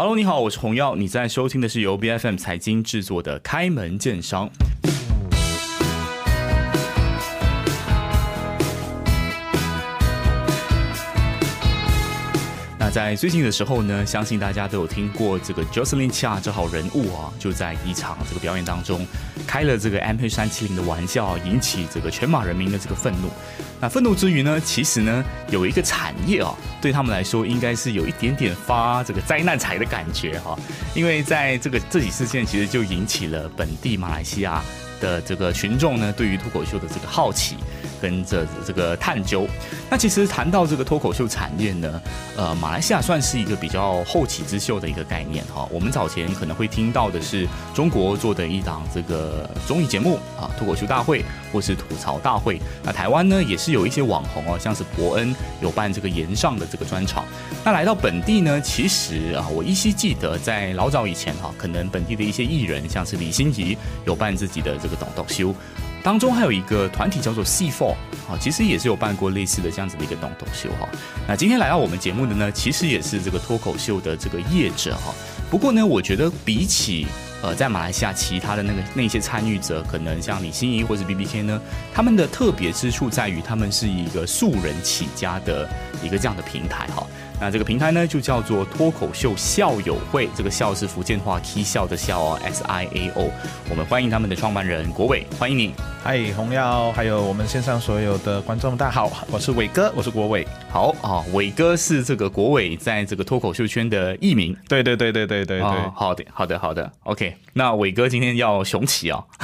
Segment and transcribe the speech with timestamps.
[0.00, 4.48] Hello，你好，我是洪耀，你在收听的是由 B F M 财经制作的《开门见商》。
[12.98, 19.06] 在最近的时候呢，相信大家都有听过这个 Jocelyn Chia 这号人物啊，就在一场这个表演当中
[19.46, 23.30] 开了这个 M P 三七零的玩笑，引起这个全马人民的这个愤怒。
[23.78, 30.58] 那愤怒之余呢，其实呢，有一个产业啊，对他们来说应该是有一点点发这个灾难财的感觉哈，
[30.92, 34.60] 因为在这个这起事件其实就引起了本地马来西亚
[35.00, 37.56] 的这个群众呢，对于脱口秀的这个好奇。
[38.00, 39.44] 跟着这个探究，
[39.90, 42.00] 那其实谈到这个脱口秀产业呢，
[42.36, 45.68] 呃，马来西亚算是一个比较后起之秀的一个概念哈。
[45.72, 52.60] 我们早前可能会听到的是中国做的一档这个综艺节目啊，脱口秀大会或是吐槽大会。
[52.84, 57.24] 那台湾呢，也是有一些网红哦，像是伯恩有办这个岩上的这个专场。
[57.64, 65.54] 那来到本地呢，其实啊，我依稀记得在老早以前哈，可能本地的一些艺人，像是李心怡有办自己的这个懂懂秀。
[66.02, 67.92] 当中还有一个团体叫做 C Four
[68.28, 70.88] 啊，其实也是有办过类似的这样子的一个懂懂秀哈。
[71.26, 75.12] 那今天来到我们节目的呢，其实也是这个脱口秀的这个业者哈。
[75.50, 77.06] 不过呢，我觉得比起
[77.42, 81.60] 呃在马来西亚其他的那个那些参与者，可能像李心怡或者 B B K 呢，
[81.94, 85.68] 他们的特别之处在于他们是一个素人起家的
[86.02, 87.06] 一个这样的平台哈。
[87.40, 90.28] 那这个平台呢，就叫做脱口秀校友会。
[90.34, 93.30] 这个校是福建话 k 笑的笑哦，S I A O。
[93.70, 95.72] 我们欢迎他们的创办人国伟，欢迎你。
[96.08, 100.48] 嗨，红耀，还有我们线上所有的观众，大家好，我是伟哥，我是国伟。
[100.70, 104.56] 好啊，伟哥是这个国伟在这个脱口秀圈的艺名。
[104.66, 105.60] 对对对对对对对。
[105.94, 106.90] 好的，好的，好的。
[107.02, 109.22] OK，那伟哥今天要雄起啊！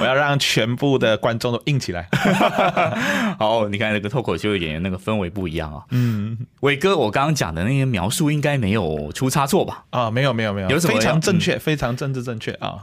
[0.00, 2.08] 我要让全部的观众都硬起来。
[3.38, 5.84] 好，你看那个脱口秀演员那个氛围不一样啊。
[5.90, 6.96] 嗯，伟哥。
[6.96, 9.84] 我刚刚讲的那些描述应该没有出差错吧？
[9.90, 12.80] 啊，没有没有没有，有什么非常正确，非常政治正确啊。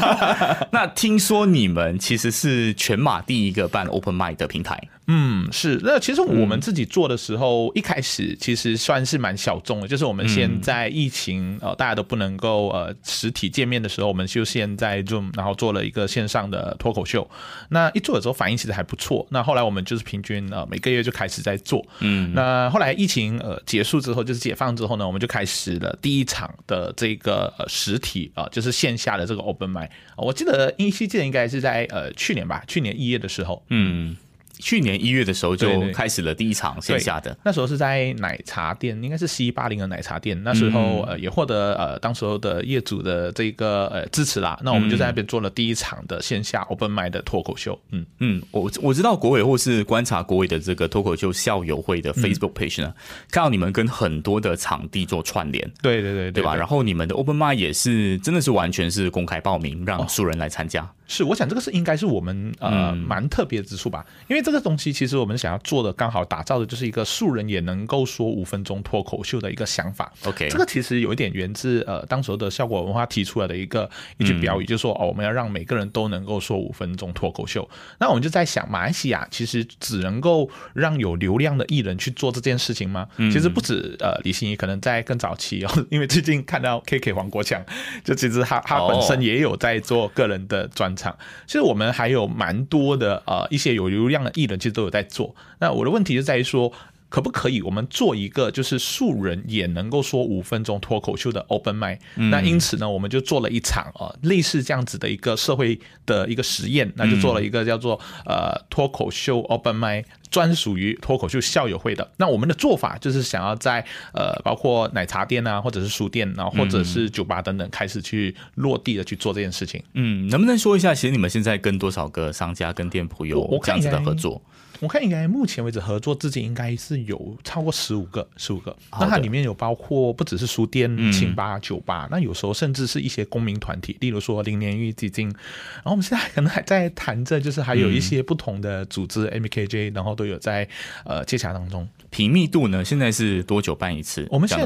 [0.72, 4.80] 那听说你们其其实是全马第一个办 Open Mind 的平台。
[5.06, 5.78] 嗯，是。
[5.82, 17.28] 那其实我们自己做的时候，一开始其实算是蛮小众的，就是我们现在疫情呃大家都不能够呃实体见面的时候，我们就现在 Zoom，然后做了一个线上的脱口秀。
[17.68, 19.26] 那一做的时候反应其实还不错。
[19.30, 21.86] 那后来我们就是平均呃每个月就开始在做。
[22.00, 22.32] 嗯。
[22.34, 33.62] 那后来疫情呃结束之后，就是解放之后呢，我们就开始了第一场的这个实体啊，就是线下的这个 Open m i 我记得依稀记得应该是在呃去年吧，去年一月的时候。
[33.68, 34.16] 嗯。
[34.64, 40.42] 去年一月的时候就开始了第一场线下的，那时候是在奶茶店，应该是 C 八零的奶茶店。
[40.42, 44.58] 那时候呃也获得呃当时候的业主的这个呃支持啦。
[44.64, 47.78] 那我们就在那边做了第一场的线下 Open m i 的脱口秀。
[47.90, 52.94] 嗯嗯，我我知道国伟或是观察国伟的这个脱口秀校友会的 Facebook page 呢，
[53.30, 55.70] 看到你们跟很多的场地做串联。
[55.82, 56.56] 对对对对吧？
[56.56, 60.90] 然后你们的 Open m i 也是真的是完全是公开报名，让素人来参加。
[61.06, 70.12] 是，我想这个是应该是我们呃蛮特别之处吧，因为这个东西其实我们想要做的，刚好打造的就是一个素人也能够说五分钟脱口秀的一个想法。
[70.24, 77.68] OK，这个其实有一点源自呃当时的效果文化提出来的一个一句标语，就是说哦我们要让每个人都能够说五分钟脱口秀。
[77.98, 83.06] 那我们就在想，马来西亚其实只能够让有流量的艺人去做这件事情吗？
[83.18, 87.62] 其实不止呃李欣怡，可能在更早期哦， 因为最近看到 KK 黄国强，
[88.02, 90.94] 就其实他他本身也有在做个人的专。
[90.94, 91.12] 场，
[91.44, 95.34] 其实我们还有蛮多的呃一些有流量的艺人，其实都有在做。
[95.60, 96.72] 那我的问题就在于说，
[97.14, 119.80] 可不可以我们做一个就是素人也能够说五分钟脱口秀的 open m i 那因此呢，我们就做了一场啊类似这样子的一个社会的一个实验，那就做了一个叫做呃脱口秀 open m i 专属于脱口秀校友会的，那我们的做法就是想要在呃，包括奶茶店啊，或者是书店，然后或者是酒吧等等，开始去落地的去做这件事情。
[119.92, 124.32] 嗯，能不能说一下，其实你们现在跟多少个商家跟店铺有这样子的合作？
[124.32, 124.42] 我
[124.88, 128.76] 看应该目前为止合作至今应该是有超过十五个，十五个。
[128.92, 135.28] 那它里面有包括不只是书店、清吧、酒吧，那有时候甚至是一些公民团体，例如说零年玉基金。
[135.28, 140.68] 然后我们现在可能还在谈着，就是还有一些不同的组织，MKJ，然后都有在
[141.04, 141.88] 呃接洽当中。
[142.10, 142.84] 频密度呢？
[142.84, 144.26] 现在是多久办一次？
[144.30, 144.64] 我们现在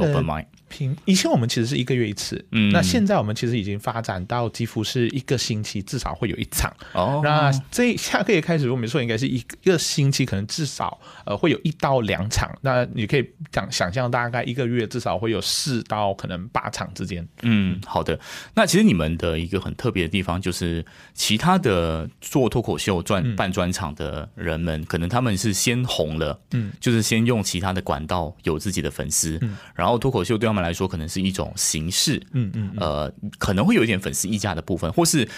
[0.69, 6.75] 频以前我们其实是一个月一次，嗯，那现在我们其实已经发展到几乎是一个星期至少会有一场。
[6.93, 10.09] 哦，那这下个月开始，如果没错，应该是一个星。
[10.09, 17.29] 期可能至少呃会有一到两场，那你可以想想象大概一个月至少会有四到可能八场之间。
[17.43, 18.19] 嗯，好的。
[18.55, 35.29] 那其实你们的一个很特别的地方，就是其他的做脱口秀专办专场的人们，可能他们是先红了，嗯，就是先用其他的管道有自己的粉丝，嗯然后脱口秀对他们来说可能是一种形式，嗯嗯，呃，可能会有一点粉丝溢价的部分，或是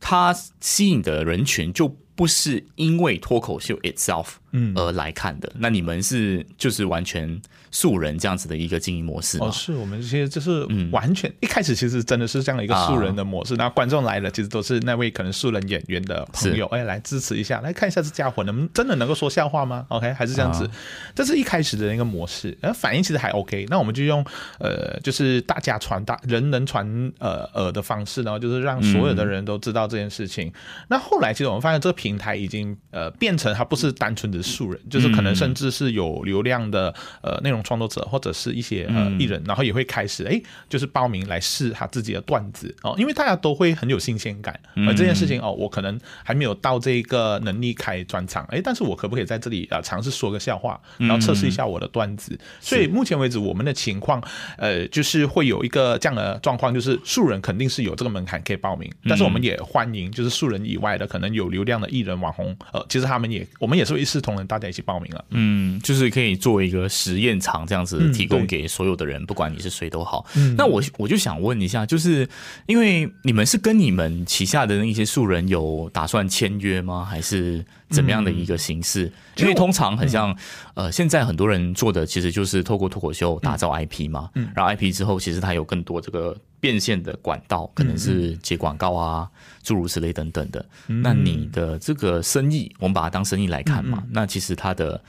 [0.00, 5.52] 它吸引的人群就不是因为脱口秀 itself，嗯，而来看的。
[5.58, 7.40] 那你们是就是完全。
[7.70, 20.66] 素人这样子的一个经营模式哦，是我们其实就是完全一开始其实真的是这样的一个素人的模式，那观众来了其实都是那位可能素人演员的朋友，哎，来支持一下，来看一下这家伙能真的能够说笑话吗？OK，还是这样子，
[21.14, 24.24] 这是一开始的那个模式，然后反应其实还 OK，那我们就用
[24.58, 30.50] 呃，就是大家传达人人传呃呃的方式，然后就是让所有的人都知道这件事情。
[30.88, 37.58] 那后来其实我们发现这个平台已经呃变成它不是单纯的素人，就是可能甚至是有流量的呃内容。
[37.68, 40.40] 创作者或者是一些呃艺人，然后也会开始哎，
[40.70, 44.58] 就是报名来试他自己的段子哦，因为大家都会很有新鲜感。
[44.86, 52.38] 而这件事情哦，我可能还没有到这个能力开专场，哎，但是我可不可以在这里啊尝试说个笑话，然后测试一下我的段子？
[52.60, 54.22] 所以目前为止，我们的情况
[54.56, 65.24] 呃，就是会有一个这样的状况，就是素人肯定是有这个门槛可以报名，但是我们也欢迎就是素人以外的可能有流量的艺人网红，呃，其实他们也我们也是一视同仁，大家一起报名了。
[65.30, 67.66] 嗯，就是可以做一个实验场。
[67.66, 70.24] 这样子提供给所有的人，不管你是谁都好。
[70.56, 72.28] 那我我就想问一下，就是
[72.66, 77.04] 因为你们是跟你们旗下的那些素人有打算签约吗？
[77.04, 79.12] 还是怎么样的一个形式？
[79.36, 80.34] 因为通常很像
[80.74, 84.30] 呃，现在很多人做的其实就是透过脱口秀打造 IP 嘛。
[84.54, 89.28] 然后 IP 之后，其实它有更多这个变现的管道，可能是接广告啊，
[89.62, 90.64] 诸如此类等等的。
[90.86, 94.04] 那你的这个生意，我们把它当生意来看嘛？
[94.10, 95.00] 那其实它的。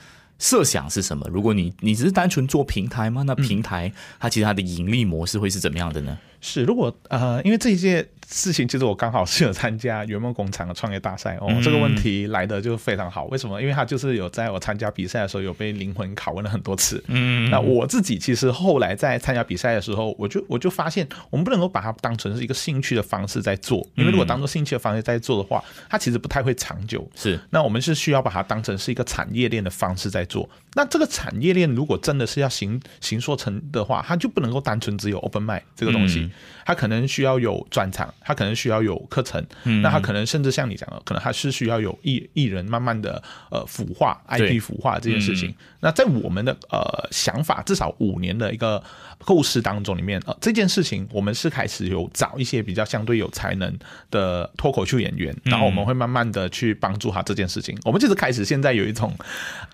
[0.42, 1.28] 设想是什么？
[1.30, 3.22] 如果你你只是单纯做平台吗？
[3.26, 6.16] 那平台它其实它的盈利模式会是怎么样的呢？
[6.40, 8.06] 是，如果呃，因为这一届。
[8.32, 13.24] 事情其实我刚好是有参加圆梦工厂的创业大赛哦，这个问题来的就非常好。
[13.24, 13.60] 为什么？
[13.60, 17.02] 因为他就是有在我参加比赛的时候有被灵魂拷问了很多次。
[17.08, 27.04] 嗯，那我自己其实后来在参加比赛的时候，我就我就发现，我们不能够把它当成是一个兴趣的方式在做，因为如果当做兴趣的方式在做的话，它其实不太会长久。
[27.16, 30.48] 是，那我们是需要把它当成是一个产业链的方式在做。
[30.74, 36.30] 那这个产业链如果真的是要行行说成的话，它就不能够单纯只有 open 麦这个东西，
[36.64, 39.00] 它可能需要有专场，它可能需要有。
[39.10, 39.44] 课程，
[39.82, 43.20] 那它可能甚至像你讲的，可能还是需要有艺艺人慢慢的
[43.50, 45.52] 呃腐化 IP 腐化这件事情。
[45.80, 48.80] 那在我们的呃想法，至少五年的一个
[49.24, 53.76] 构思当中里面，呃这件事情我们是开始有找一些比较相对有才能
[54.10, 57.76] 的脱口秀演员，然后我们会慢慢的去帮助他这件事情。
[57.84, 59.12] 我们就是开始现在有一种，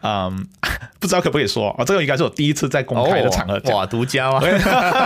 [0.02, 0.46] 嗯，
[1.00, 4.40] 不知道可不可以说啊，这个应该是我第一次在公开的场合哇，独家吗？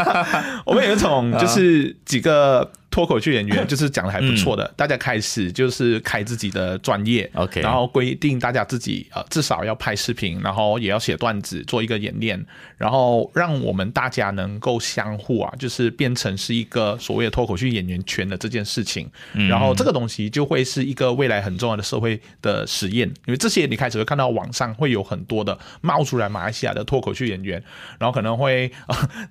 [0.64, 2.70] 我们有一种就是 几个。
[2.90, 12.44] 脱口秀演员就是讲的还不错的，大家开始就是开自己的专业，OK，然后规定大家自己呃至少要拍视频，然后也要写段子，做一个演练，
[12.76, 19.08] 然后让我们大家能够相互啊，就是变成是一个所谓的脱口秀演员圈的这件事情，
[19.48, 27.62] 然后这个东西就会是一个未来很重要的社会的实验，因为这些你开始会看到网上会有很多的冒出来马来西亚的脱口秀演员，
[28.00, 28.72] 然后可能会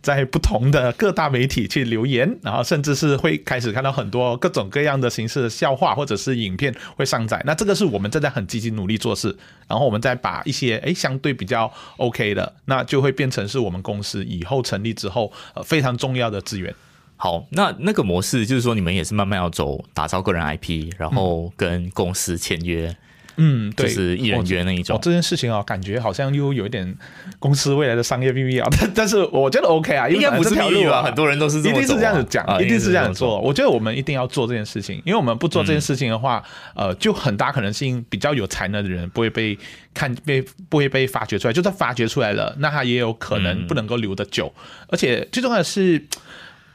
[0.02, 3.38] 在不同的各大媒体去留言，然后甚至是会。
[3.50, 9.36] 开始看到很多各种各样的形式的笑话或者是影片会上载，那这个是我们正在很积极努力做事，
[9.68, 16.72] 然后我们再把一些诶相对比较 OK 的，那就会变成是我们公司以后成立之后呃非常重要的资源。
[17.18, 22.96] 好，那那个模式就是说你们也是慢慢要走打造个人 IP，然后跟公司签约。
[23.42, 25.00] 嗯，对，是艺人约那一种。
[25.02, 26.94] 这件事情啊，感觉好像又有一点
[27.40, 28.68] 公司未来的商业秘密啊。
[28.78, 31.02] 但但是我觉得 OK 啊，应该不是条路啊？
[31.02, 33.40] 很多人都是一定是这样子讲，啊一定是这样做。
[33.40, 36.44] 我觉得我们一定要做这件事情，因为我们不做这件事情的话，
[36.76, 39.58] 呃，就很大可能性比较有才能的人不会被
[39.94, 41.54] 看被不会被发掘出来。
[41.54, 44.54] 就算发掘出来了，那他也有可能不能够留得久。
[44.90, 46.06] 而且最重要的是。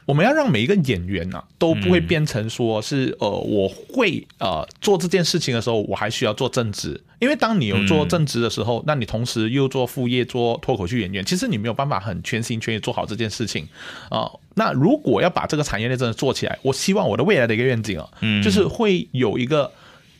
[0.05, 13.67] 我们要让每一个演员呢都不会变成说是呃我会呃做这件事情的时候我还需要做正职，因为当你有做正职的时候，那你同时又做副业做脱口秀演员，其实你没有办法很全心全意做好这件事情。
[14.09, 14.29] 啊。
[14.57, 18.07] 那如果要把这个产业链真的做起来，我希望我的未来的一个愿景啊，
[18.41, 19.69] 就是会有一个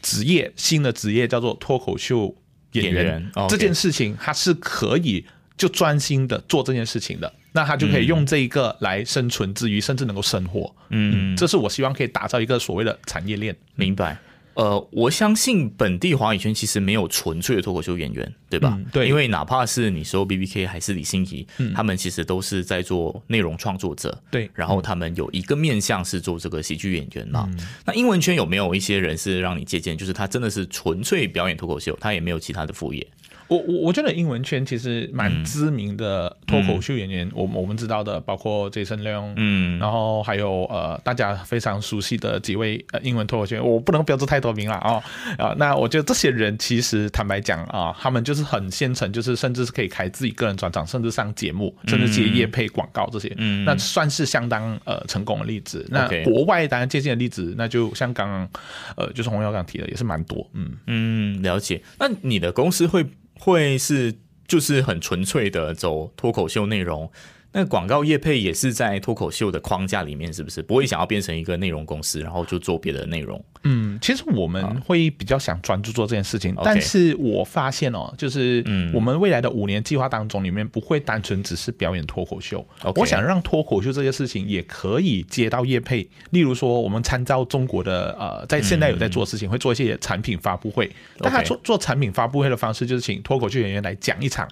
[0.01, 2.35] 职业新的职业叫做脱口秀
[2.73, 3.31] 演员。
[3.47, 5.25] 这件事情，它是可以
[5.57, 7.33] 就专心的做这件事情的。
[7.51, 10.75] 那他就可以用这一个来生存之余，甚至能够生活。
[10.89, 13.55] 嗯，这是我希望可以打造一个所谓的产业链。
[13.75, 14.17] 明白。
[14.55, 18.73] 呃，我相信本地华语圈其实没有纯粹的脱口秀演员，对吧？
[18.77, 21.45] 嗯对因为哪怕是你说 B B K 还是李欣怡，
[21.75, 24.17] 他们其实都是在做内容创作者。
[24.31, 27.49] 对然后他们有一个面向是做这个喜剧演员嘛。
[27.85, 29.97] 那英文圈有没有一些人是让你借鉴？
[29.97, 33.05] 就是他真的是纯粹表演脱口秀，他也没有其他的副业。
[33.47, 45.03] 我我我觉得英文圈其实蛮知名的脱口秀演员，我们我们知道的包括 Jason Leong，嗯，然后还有呃大家非常熟悉的几位呃英文脱口秀，我不能标注太多名了哦
[45.37, 55.85] 啊、那我觉得这些人其实坦白讲啊、他们就是很现成，就是甚至是可以开自己个人专场，甚至上节目，甚至接业配广告这些，嗯那算是相当呃成功的例子。
[55.89, 58.49] 那国外当然借鉴的例子，那就像刚刚
[58.97, 60.71] 呃就是洪耀刚提的，也是蛮多，嗯。
[60.87, 61.81] 嗯，了解。
[61.99, 63.05] 那你的公司会
[63.39, 64.15] 会是
[64.47, 67.11] 就是很纯粹的走脱口秀内容？
[67.55, 70.61] 那广告业配也是在脱口秀的框架里面，是不是？
[70.61, 73.41] 不会想要变成一个内容公司，然后就做别的内容？
[73.63, 78.91] 嗯，其实我们会比较想专注做这件事情但是我发现哦，就是嗯。
[78.93, 82.65] 我们未来的五年计划当中，里面不会单纯只是表演脱口秀。
[82.95, 94.47] 我想让脱口秀这件事情也可以接到业配，例如说我们参照中国的呃，在现在有在做事情，会做一些产品发布会，但他做做产品发布会的方式就是请脱口秀演员来讲一场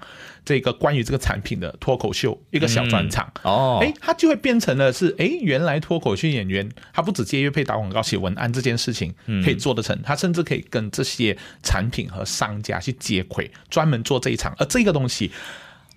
[0.45, 3.31] 这个关于这个产品的脱口秀一个小专场。
[3.43, 14.53] 哦，哎，它就会变成了是哎，原来脱口秀演员他不止接乐配、打广告、写文案这件事情可以做得成，他甚至可以跟这些产品和商家去接轨，专门做这一场。
[14.57, 15.31] 而这个东西。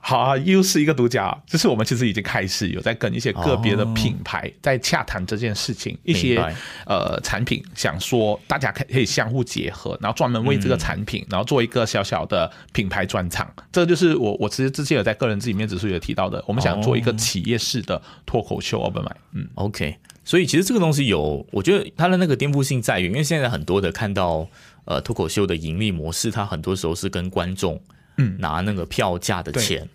[0.08, 6.40] 好啊，又是一个独家，就是我们其实已经开始有在跟一些个别的品牌在洽谈这件事情，一些
[6.86, 13.52] 呃产品想说大家可以可以相互结合，然后专门为这个产品，然后做一个小小的品牌专场。
[13.72, 19.10] 这就是我我其实之前有在个人自己面指数有提到的，我们想做一个企业式的脱口秀 open mic。
[19.32, 24.46] 嗯，OK，所以其实这个东西有，我觉得它的那个颠覆性在于，因为现在很多的看到
[24.84, 27.80] 呃脱口秀的盈利模式，它很多时候是跟观众
[28.16, 28.36] 嗯。
[28.38, 29.88] 拿那个票价的钱，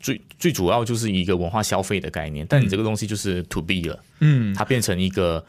[0.00, 2.46] 最最主要就是一个文化消费的概念。
[2.48, 5.44] 但你这个东西就是 to B 了，嗯，它变成一个，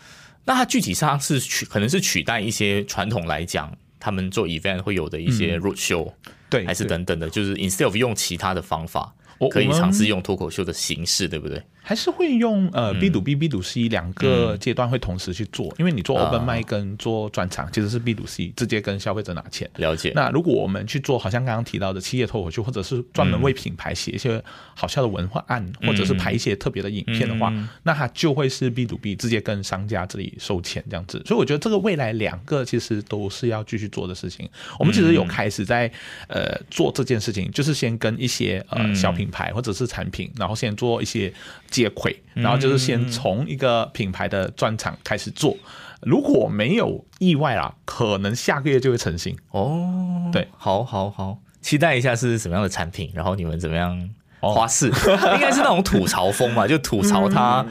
[0.46, 3.76] 那它具体上是取可能是取代一些传统来讲。
[4.04, 6.12] 他们做 event 会有的一些 road show，、
[6.50, 9.14] 对，还是等等的，就是 instead of 用其他的方法，
[9.50, 11.62] 可以尝试用脱口秀的形式，对不对？
[11.84, 19.68] 还是会用呃 B to B、B to C 两嗯个阶段会同时去做，因为你做啊 open mic 跟做专场其实是 B to C，直接跟消费者拿钱。
[19.78, 20.12] 了解。
[20.16, 24.42] 那如果我们去做，好像刚刚提到的企业脱口秀，或者是专门为品牌写一些
[24.76, 31.22] 好笑的文化案，或者是拍一些特别的影片的话，嗯那它就会是 B to B，直接跟商家这里收钱这样子。
[31.26, 34.48] 所以我觉得这个未来两个其实都是要继续做的事情。
[34.78, 35.92] 我们其实有开始在
[36.28, 41.34] 呃做这件事情，就是先跟一些呃小品牌或者是产品，然后先做一些
[41.70, 45.58] 接轨，然后就是先从一个品牌的专场开始做。
[46.02, 49.38] 如果没有意外啦，可能下个月就会成型。
[49.52, 54.10] 哦，对，好好好，期待一下是什么样的产品，然后你们怎么样
[54.40, 54.88] 哦花式，
[55.34, 57.64] 应该是那种吐槽风嘛，就吐槽它，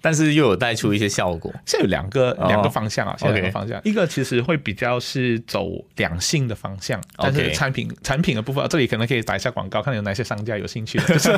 [0.00, 1.50] 但是又有带出一些效果。
[1.64, 2.48] 现在有两个哦。
[2.48, 11.30] 两个方向啊，现在两个方向，一个其实会比较是走两性的方向，但是产品产品的部分，这里可能可以打一下广告，看有哪些商家有兴趣的，就 是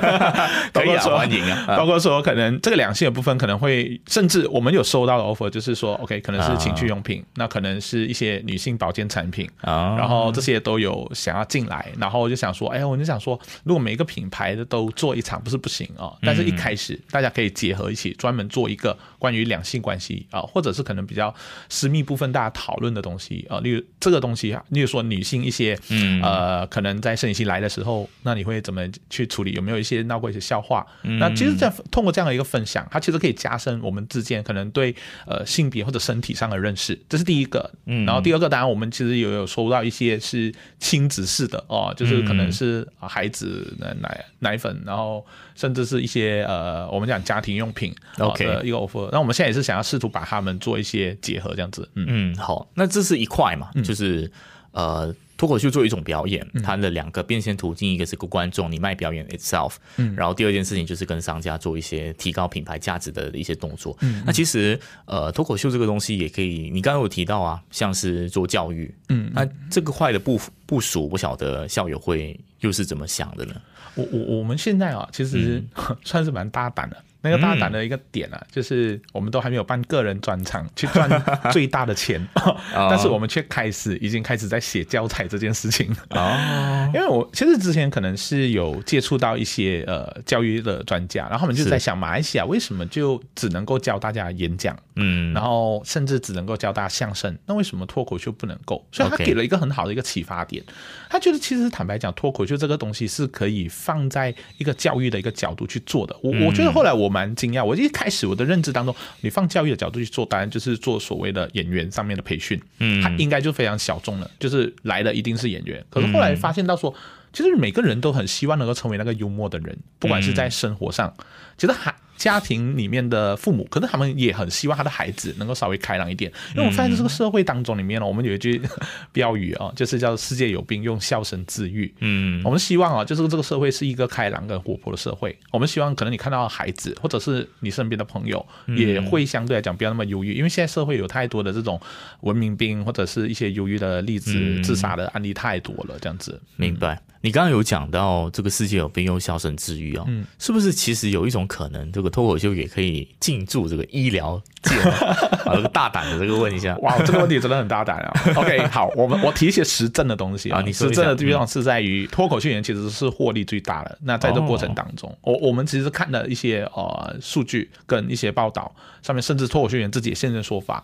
[0.72, 1.76] 包可以啊，括说欢迎啊，啊。
[1.76, 9.96] 包括说，可能这个两性的部分可能会，甚至我们有收到的 offer，就是说，OK，可能是情趣用品，那可能是一些女性保健产品，啊。
[9.98, 21.32] 然后这些都有想要进来，然后我就想说，哎，我就想说，如果每一个品牌的都做一场，不是不行啊、但是一开始大家可以结合一起，专门做一个关于两性关系啊、或者是可能比较
[21.68, 29.52] 私密部分大家讨论的东西啊、例如这个东西啊，例如说女性一些，嗯呃，可能在生理期来的时候，那你会怎么去处理？
[29.52, 30.84] 有没有一些闹过一些笑话？
[31.02, 34.94] 那其实，这样通过这样的一个分享，它其实可以加深我们之间可能对
[35.26, 37.70] 呃性别或者身体上的认识，这是第一个。
[37.84, 45.24] 嗯然后第二个，当然我们其实也有收到一些是亲子式的哦，就是可能是啊孩子的奶奶粉，然后
[45.54, 49.09] 甚至是一些呃我们讲家庭用品哦 OK 的一个 offer。
[49.12, 51.88] 那我们现在也是想要试图把它们做一些结合，这样子。
[51.94, 54.30] 嗯嗯，好，那这是一块嘛，就是
[54.72, 63.96] 呃，脱口秀做一种表演，它的两个变现途径，一个是个观众，你卖表演 itself，嗯，然后第二件事情就是跟商家做一些提高品牌价值的一些动作。
[64.00, 73.54] 嗯，那其实呃，脱口秀这个东西也可以，你刚刚有提到啊，像是做教育，嗯，那这个块的部部署，不晓得校友会又是怎么想的呢？
[73.96, 76.96] 我我我们现在啊，其实嗯 算是蛮大胆的。
[77.22, 81.08] 那个大胆的一个点啊，就是我们都还没有办个人专场 去赚
[81.52, 82.56] 最大的钱， 哦。
[82.90, 85.94] 但是我们却开始已经开始在写教材这件事情。
[86.10, 86.36] 哦，
[86.94, 98.86] 因为我其实之前可能是有接触到一些呃教育的专家，然后他们就在想，马来西亚为什么就只能够教大家演讲，嗯，然后甚至只能够教大家相声，那为什么脱口秀不能够？
[98.92, 100.62] 所以他给了一个很好的一个启发点。
[101.08, 106.16] 他觉得其实坦白讲，脱口秀这个东西是可以放在一个教育的一个角度去做的。
[106.22, 115.84] 我我觉得后来我蛮惊讶，我一开始我的认知当中，你放教育的角度去做，当然就是做所谓的演员上面的培训，嗯，他应该就非常小众了，就是来的一定是演员。
[115.90, 116.94] 可是后来发现到说。
[117.32, 121.14] 其实每个人都很希望能够成为那个幽默的人，不管是在生活上，
[121.56, 126.30] 其实还家庭里面的父母，可能他们也很希望他的孩子能够稍微开朗一点。
[126.54, 128.60] 因为我发现这个社会当中里面呢，我们有一句
[129.10, 131.90] 标语啊，就是叫“世界有病，用笑声治愈”。
[132.00, 135.34] 嗯，我们希望啊，就是这个社会是一个开朗跟活泼的社会。
[135.50, 141.80] 我们希望可能你看到孩子，或者是你身边的朋友，也会相对来讲不要那么忧郁，因为现在社会有太多的这种
[142.20, 146.38] 文明病或者是一些忧郁的例子、自杀的案例太多了，这样子。
[146.56, 147.00] 明白。
[147.22, 154.90] 你刚刚有讲到这个世界有病，用笑声治愈哦，嗯，是不是其实有一种可能，这个脱口秀也可以进驻这个医疗界呢？
[155.44, 158.12] 啊，这个大胆的这个问一下，哇，这个问题真的很大胆啊。
[158.36, 163.98] OK，好，我们我提一些实证的东西啊你实下证的地方是在于脱口秀演员其实是获利最大的。
[164.02, 170.82] 那在这个过程当中，我我们其实看了一些呃数据跟一些报道，上面甚至脱口秀演员自己也现身说法。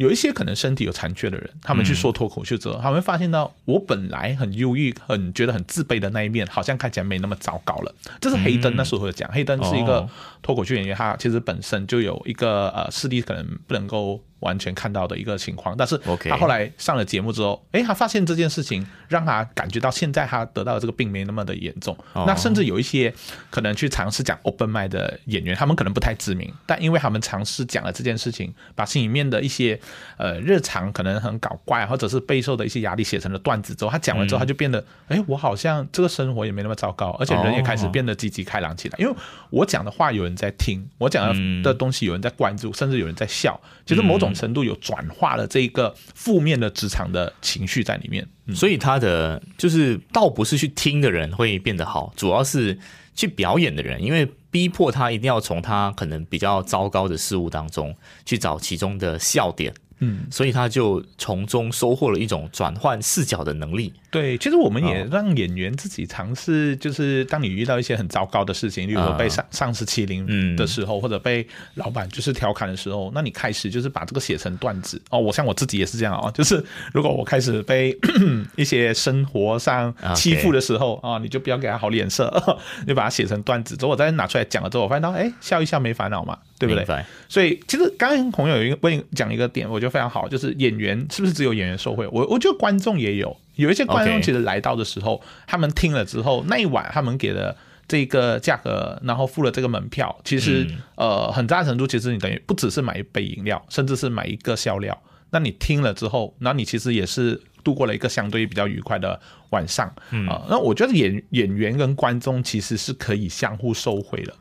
[0.00, 7.94] 有一些可能身体有残缺的人，他们去说脱口秀之后，他们会发现到我本来很忧郁、很觉得很自卑的那一面，好像看起来没那么糟糕了。
[8.18, 10.10] 这是黑灯那时候有讲，黑灯是一个哦。
[10.40, 21.96] 脱口秀演员，他其实本身就有一个呃视力可能不能够完全看到的一个情况，但是他后来上了节目之后，哎，他发现这件事情让他感觉到现在他得到的这个病没那么的严重。
[22.12, 22.24] 哦。
[22.26, 23.12] 那甚至有一些
[23.50, 29.78] 可能去尝试讲 open m i 的演员，他们可能不太知名，但因为他们尝试讲了这件事情，把心里面的一些
[30.16, 38.96] 呃日常可能很搞怪或者是备受的一些压力写成了段子之后，他讲完之后，他就变得，诶，我好像这个生活也没那么糟糕，而且人也开始哦变得积极开朗起来。
[38.98, 39.14] 因为
[39.50, 48.26] 我讲的话有人在听，我讲的的东西有人在关注，甚至有人在笑，其实某种程度有转化了这一个负面的职场的情绪在里面。
[48.54, 52.78] 所以他的就是倒不是去听的人会变得好，主要是
[53.14, 59.72] 去表演的人，因为逼迫他一定要从他可能比较糟糕的事物当中去找其中的笑点。
[60.00, 63.92] 嗯，所以他就从中收获了一种转换视角的能力。
[64.10, 70.56] 对，其实我们哦也让演员自己尝试，就是当你遇到一些很糟糕的事情，例如说被上上司欺凌嗯。
[70.56, 75.00] 的时候，或者被老板就是调侃的时候，那你开始就是把这个写成段子。
[75.10, 75.18] 哦。
[75.20, 77.96] 我像我自己也是这样哦，就是如果我开始被
[78.56, 82.32] 一些生活上欺负的时候啊，你就不要给他好脸色，
[82.86, 83.76] 你把它写成段子。
[83.76, 87.04] 之后，我再拿出来讲了之后，我发现到哎，笑一笑没烦恼嘛，对不对？
[87.26, 92.06] 所以其实刚刚朋友有一个问你讲一个点，我觉得非常好，就是演员是不是只有演员受惠？
[92.12, 97.56] 我我觉得观众也有，有一些观众其实来到的时候他们听了之后，那一晚他们给的
[97.88, 105.02] 这个价格，然后付了这个门票，其实、呃很大程度其实你等于不只是买一杯饮料，甚至是买一个笑料。
[105.30, 109.18] 那你听了之后，那你其实也是度过了一个相对比较愉快的
[109.50, 109.86] 晚上
[110.28, 114.34] 啊、那我觉得演演员跟观众其实是可以相互受贿的。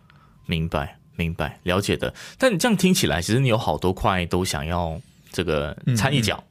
[0.45, 2.11] 明白，明白，了解的。
[2.37, 4.99] 但你这样听起来，其实你有好多块都想要
[5.31, 6.41] 这个掺一脚。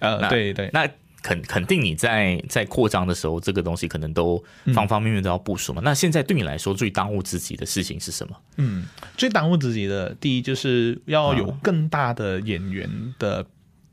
[0.00, 0.88] 呃，那对对，那
[1.22, 5.82] 肯肯定你在在扩张的时候，这个东西可能都方方面面都要部署嘛。
[5.84, 8.36] 那现在对你来说最当务之急的事情是什么？
[8.58, 8.86] 嗯
[9.16, 12.88] 最当务之急的，第一就是要有更大的演员
[13.18, 13.44] 的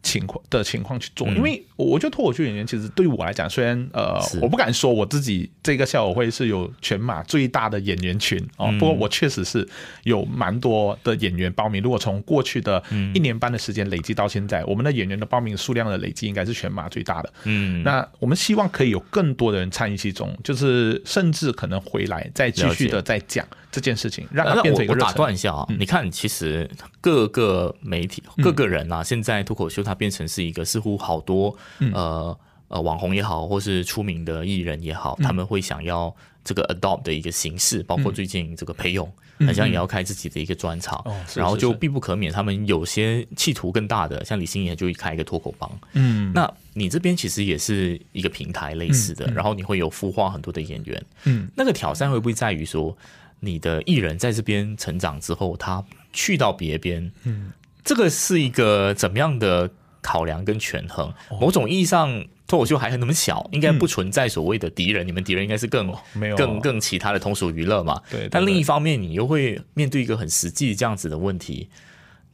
[0.06, 9.68] 情况的情况去做，因为我我觉得脱口秀演员其实对于我来讲，虽然呃我不敢说我自己这个校友会是有全马最大的演员群哦，不过我确实是
[10.04, 11.82] 有蛮多的演员报名。
[11.82, 12.82] 如果从过去的
[13.16, 17.34] 一年半的时间累积到现在，我们的演员的报名数量的累积应该是全马最大的。
[17.46, 25.02] 嗯，那我们希望可以有更多的人参与其中，就是甚至可能回来再继续的再讲这件事事情，让它那变成一个热。
[25.02, 26.70] 我我打断一下啊，你看，其实
[27.02, 31.58] 各个媒体、各个人啊，现在脱口秀它变成是一个似乎好多
[31.92, 39.12] 呃呃网红也好，或是出名的艺人也好，他们会想要这个 adopt 的一个形式，包括最近这个裴勇，
[39.46, 41.04] 好像也要开自己的一个专场。
[41.34, 52.96] 然后就必不可免，他们有些企图更大的，像李心妍就会开一个脱口帮，嗯，那你这边其实也是一个平台类似的，然后你会有孵化很多的演员，嗯，那个挑战会不会在于说，
[53.40, 57.52] 你的艺人在这边成长之后，他去到别边，嗯，
[57.84, 59.70] 这个是一个怎么样的
[60.02, 61.14] 考量跟权衡？
[61.30, 71.70] 哦某种意义上，脱口秀还很那么小，应该不存在所谓的敌人，你们敌人应该是更、嗯没有更更其他的通俗娱乐嘛，对对但另一方面，你又会面对一个很实际这样子的问题。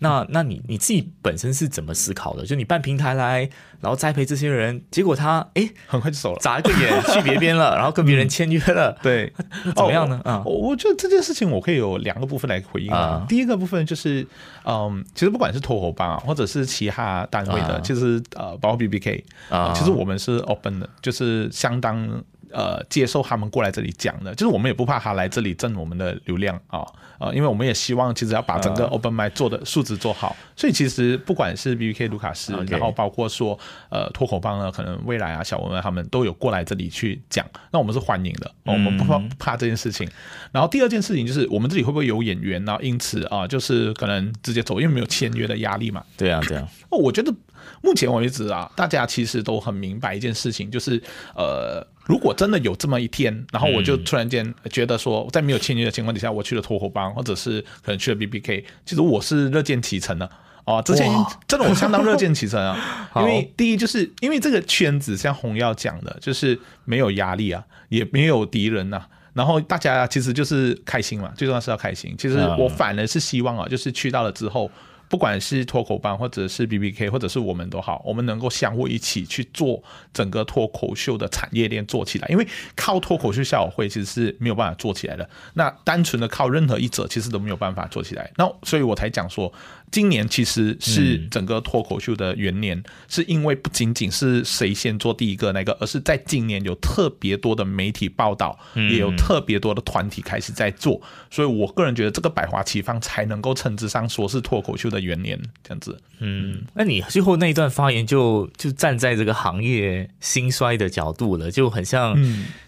[0.03, 2.43] 那那你你自己本身是怎么思考的？
[2.43, 3.47] 就你办平台来，
[3.79, 9.31] 然后栽培这些人，结果他哎很快就走了，眨一个眼去别边了，然后跟别人签约了，对，
[9.75, 10.19] 怎么样呢？
[10.25, 13.23] 啊，我我觉得这件事情我可以有两个部分来回应啊。
[13.29, 14.25] 第一个部分就是，
[14.65, 22.23] 嗯，其实不管是脱口帮啊，或者是其他单位的，其实呃，包括 B B K 啊，其实我们是 open 的，就是相当。
[22.53, 26.85] 呃，接受他们过来这里讲的，就是我们也不怕他来这里挣我们的流量啊
[27.17, 33.57] 啊，因为我们也希望其实要把整个 Open m i 做的素质做好，所以其实不管是 B B K 卢卡斯，然后包括说
[33.89, 40.09] 呃脱口帮呢，可能未来啊小文文他们都有过来这里去讲，那我们是欢迎的，我们不怕不怕这件事情。
[40.51, 42.77] 然后第二件事情就是我们这里会不会有演员呢？
[42.81, 46.03] 因此啊，就是可能直接走，因为没有签约的压力嘛。
[46.17, 46.67] 对啊，对啊。
[46.89, 47.33] 哦，我觉得
[47.81, 51.01] 目前为止啊，大家其实都很明白一件事情，就是
[51.35, 51.85] 呃。
[52.12, 60.30] 如果真的有这么一天，然后我就突然间觉得说，在没有签约的情况底下，我去了脱口帮，或者是可能去了 B B K，其实我是乐见其成的
[60.65, 60.82] 哦。
[60.86, 61.10] 之前
[61.47, 62.78] 真的我相当乐见其成啊，
[63.15, 72.13] 因为第一就是因为这个圈子像红耀讲的，就是没有压力啊，也没有敌人呐，然后大家其实就是开心嘛，最重要是要开心。
[72.17, 74.69] 其实我反而是希望啊，就是去到了之后。
[75.12, 82.28] 不管是脱口班，或者是 B B K，或者是我们都好，我们能够相互一起去做整个脱口秀的产业链做起来。
[82.30, 82.47] 因为
[82.78, 85.30] 靠脱口秀校友会其实是没有办法做起来的。
[85.56, 88.32] 那单纯的靠任何一者，其实都没有办法做起来。
[88.38, 89.54] 那所以我才讲说。
[89.91, 105.99] 今年其实是整个脱口秀的元年，是因为不仅仅是谁先做第一个那个，而是在今年有特别多的媒体报道，也有特别多的团体开始在做，所以我个人觉得这个百花齐放才能够称之上说是脱口秀的元年这样子。
[106.19, 112.15] 嗯，那你最后那一段发言就就站在这个行业兴衰的角度了，就很像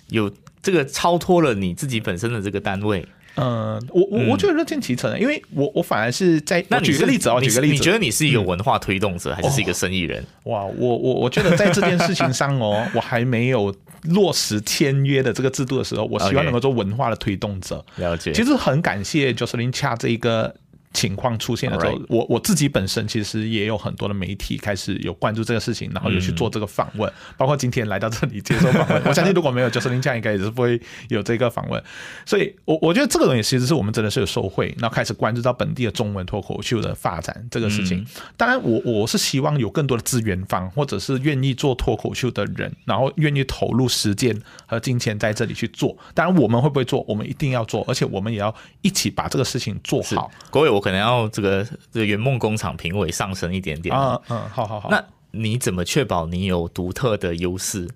[0.07, 3.05] 有这个超脱了你自己本身的这个单位。
[3.35, 10.23] 嗯，我我我觉得乐见其成，因为我我反而是在那举个例子哦，举个例子，你觉得你是一个文化推动者，还是是一个生意人？
[10.43, 17.83] 哇，我我我觉得在这件事情上哦， 我还没有落实签约的这个制度的时候，我希望能够做文化的推动者。
[17.95, 20.55] 了解，其实很感谢 Jocelyn 恰这一个。
[20.93, 29.01] 情况出现的时候，我我自己本身其实也有很多的媒体开始有关注这个事情，然后有去做这个访问，包括今天来到这里接受访问。
[29.10, 30.79] 我相信如果没有 Justin 这样，应该也是不会
[31.10, 31.84] 有这个访问。
[32.25, 38.06] 所以，我我觉得这个东西其实是我们真的是有受惠，然后开始关注到本地的中文脱口秀的发展这个事情。
[38.38, 45.97] 当然，我我是希望有更多的资源方，或者是愿意做脱口秀的人，然后愿意投入时间和金钱在这里去做。
[46.13, 47.03] 当然，我们会不会做？
[47.08, 48.53] 我们一定要做，而且我们也要
[48.84, 50.29] 一起把这个事情做好。
[50.51, 50.82] 各位，我。
[50.83, 54.89] 可能要这个这个圆梦工厂评委上升一点点啊，嗯，好好好。
[54.91, 57.87] 那你怎么确保你有独特的优势？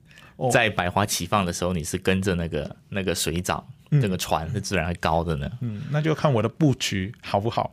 [0.52, 5.50] 在百花齐放的时候，你是跟着那个那个水涨，那个船是自然会高的呢？
[5.62, 7.72] 嗯，那就看我的布局好不好。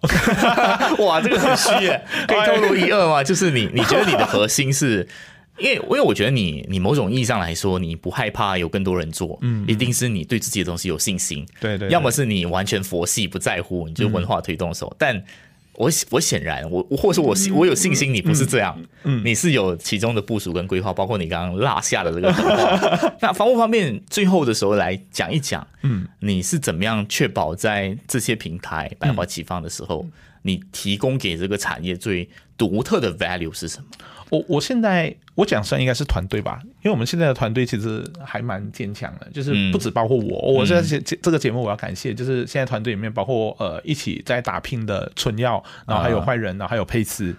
[0.99, 3.23] 哇，这个很虚耶，可以透露一二吗？
[3.23, 5.07] 就是你，你觉得你的核心是？
[5.59, 11.89] 因为，因为我觉得你，你某种意义上来说，你不害怕有更多人做，嗯，一定是你对自己的东西有信心，对对。
[11.91, 14.95] 要么是你完全佛系不在乎，你就文化推动手。
[14.99, 15.23] 但
[15.75, 22.33] 我我显然，我或者说我我有信心，你不是这样，嗯，你是有其中的部署跟规划，包括你刚刚落下的这个。
[23.21, 30.05] 那防务方面，最后的时候来讲一讲，嗯，你是怎么样确保在这些平台百花齐放的时候，
[30.43, 33.87] 你提供给这个产业最独特的 value 是什么？
[34.35, 47.35] 我我现在我讲算应该是团队吧，因为我们现在的团队其实还蛮坚强的，就是不止包括我，我现在这这个节目我要感谢，就是现在团队里面包括呃一起在打拼的春药，然后还有坏人，然后还有佩斯，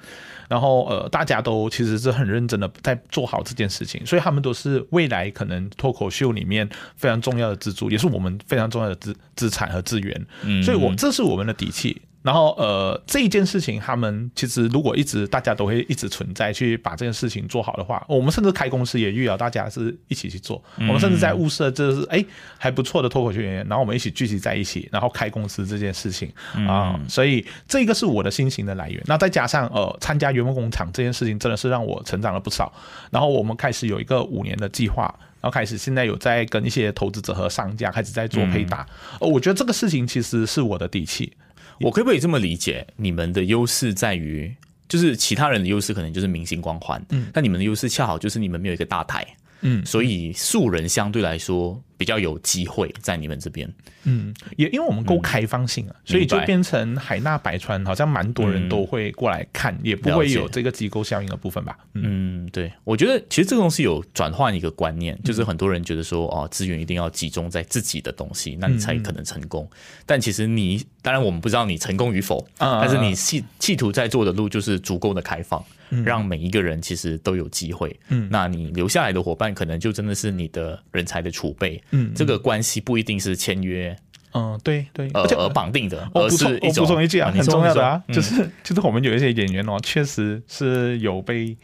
[0.47, 10.25] 然后呃大家都其实是很认真的在做好这件事情，所以他们都是未来可能脱口秀里面非常重要的支柱，也是我们非常重要的资资产和资源，
[10.63, 12.01] 所以我这是我们的底气。
[12.25, 20.59] 然后，呃，这一件事情，他们其实如果一直大家都会一直存在，去把这件事情做好的话，我们甚至开公司也预料大家是一起去做。
[20.77, 22.25] 我们甚至在物色，就是哎
[22.57, 26.27] 还不错的脱口秀演员，然后我们一起聚集在一起，然后开公司这件事情
[26.67, 26.99] 啊。
[27.07, 28.99] 所以这个是我的心情的来源。
[29.05, 32.73] 那再加上呃，参加圆梦工厂这件事情，真的是让我成长了不少。
[33.11, 35.03] 然后我们开始有一个五年的计划，
[35.41, 38.83] 然后开始现在有在跟一些投资者和商家开始在做配搭。
[39.19, 41.31] 呃，我觉得这个事情其实是我的底气。
[41.79, 42.85] 我可不可以这么理解？
[42.95, 44.55] 你们的优势在于，
[44.87, 49.25] 就是其他人的优势可能就是明星光环，嗯，但你们的优势恰好就是你们没有一个大台，
[49.61, 53.71] 嗯，所以素人相对来说比较有机会在你们这边。
[54.03, 61.77] 嗯，也因为我们够开放性啊，所以就变成海纳百川，好像蛮多人都会过来看，也不会有这个机构效应的部分吧。
[61.93, 69.67] 嗯嗯，对，我觉得其实这个东西有转换一个观念，就是嗯很多人觉得说，哦，资源一定要集中在自己的东西，那你嗯才可能成功。
[70.05, 77.99] 但其实你，当然我们不知道你成功与否，啊但是你企企图在做的路就是足够的开放，嗯让每一个人其实都有机会。
[78.09, 81.81] 嗯，那你留下来的伙伴，可能就真的是你的人才的储备。
[81.91, 83.95] 嗯这个关系不一定是签约。
[84.37, 91.55] 嗯，对对，呃而且而绑定的，而我补充一种补充一句啊，很重要的啊，就是就是我们有一些演员哦，确实是有被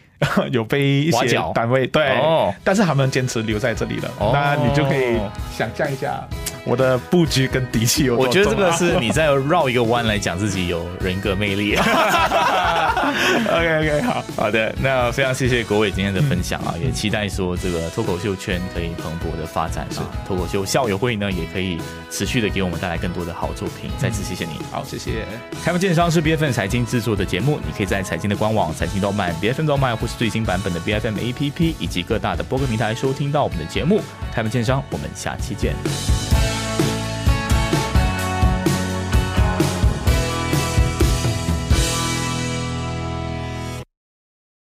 [0.54, 4.32] 有被一些单位对哦，但是他们坚持留在这里了，哦。
[4.34, 5.18] 那你就可以
[5.54, 6.26] 想象一下
[6.64, 11.76] 我的布局跟底气有多我觉得这个是你在绕一个弯来讲自己有人格魅力。
[13.50, 23.90] OK OK 好，好的，那非常谢谢国伟今天的分享啊，嗯也期待说这个脱口秀圈可以蓬勃的发展啊，脱口秀校友会呢也可以持续的给我们带来更多的好作品。
[23.98, 24.52] 再次谢谢你。
[24.72, 25.26] 好谢谢。
[25.64, 34.02] 开门见商是 B F N 财经制作的节目，你可以在财经的官网、财经动漫、B F N 动漫或是最新版本的 B F M A P P 以及各大的播客平台收听到我们的节目。
[34.34, 35.74] 开门见商，我们下期见。